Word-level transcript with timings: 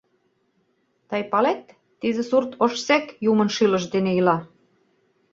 Тый 1.09 1.21
палет, 1.31 1.63
тиде 1.99 2.21
сурт 2.29 2.51
ожсек 2.63 3.05
юмын 3.31 3.49
шӱлыш 3.55 3.83
дене 3.93 4.11
ила. 4.19 4.37